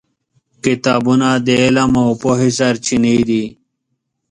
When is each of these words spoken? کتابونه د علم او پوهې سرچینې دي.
کتابونه 0.63 1.29
د 1.45 1.47
علم 1.61 1.91
او 2.03 2.11
پوهې 2.21 2.49
سرچینې 2.59 3.15
دي. 3.29 3.45